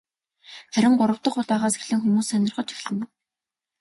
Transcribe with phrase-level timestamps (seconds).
[0.73, 3.05] Харин гурав дахь удаагаас эхлэн хүмүүс сонирхож эхэлнэ.